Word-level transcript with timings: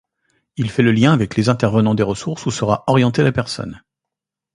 Il 0.57 0.71
fait 0.71 0.81
le 0.81 0.91
lien 0.91 1.13
avec 1.13 1.35
les 1.35 1.47
intervenants 1.47 1.93
des 1.93 2.01
ressources 2.01 2.47
où 2.47 2.49
sera 2.49 2.83
orientée 2.87 3.21
la 3.21 3.31
personne. 3.31 3.83